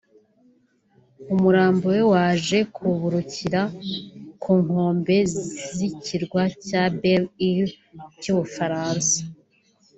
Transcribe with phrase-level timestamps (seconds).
[1.33, 3.61] umurambo we waje kuburukira
[4.41, 5.15] ku nkombe
[5.75, 7.67] z’ikirwa cya “Belle Ile”
[8.21, 9.17] cy’u Bufaransa